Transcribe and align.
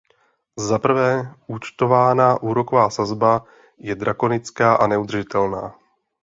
Zaprvé, 0.67 1.35
účtovaná 1.47 2.41
úroková 2.41 2.89
sazba 2.89 3.45
je 3.87 3.95
drakonická 3.95 4.75
a 4.75 4.83
neudržitelná. 4.87 5.63